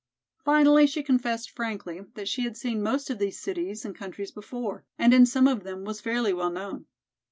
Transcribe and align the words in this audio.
Finally 0.43 0.87
she 0.87 1.03
confessed 1.03 1.51
frankly 1.51 2.01
that 2.15 2.27
she 2.27 2.41
had 2.41 2.57
seen 2.57 2.81
most 2.81 3.11
of 3.11 3.19
these 3.19 3.39
cities 3.39 3.85
and 3.85 3.95
countries 3.95 4.31
before, 4.31 4.83
and 4.97 5.13
in 5.13 5.27
some 5.27 5.47
of 5.47 5.63
them 5.63 5.83
was 5.85 6.01
fairly 6.01 6.33
well 6.33 6.49
known. 6.49 6.87